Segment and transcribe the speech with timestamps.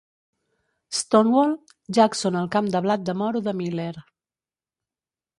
[0.99, 1.51] "Stonewall",
[1.97, 3.91] Jackson al camp de blat de moro de Miller.